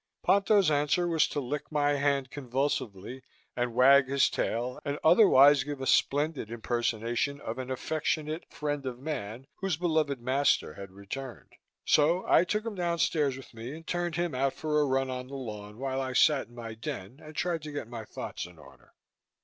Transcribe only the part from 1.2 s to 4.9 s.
to lick my hand convulsively and wag his tail